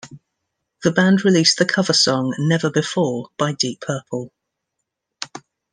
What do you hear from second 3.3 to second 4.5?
by Deep Purple.